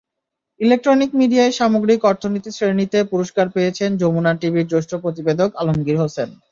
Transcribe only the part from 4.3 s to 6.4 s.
টিভির জ্যেষ্ঠ প্রতিবেদক আলমগীর হোসেন।